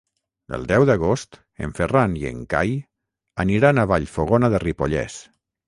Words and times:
El 0.57 0.63
deu 0.69 0.85
d'agost 0.89 1.37
en 1.67 1.73
Ferran 1.81 2.17
i 2.23 2.25
en 2.31 2.41
Cai 2.55 2.73
aniran 3.47 3.85
a 3.85 3.87
Vallfogona 3.95 4.53
de 4.57 4.67
Ripollès. 4.69 5.23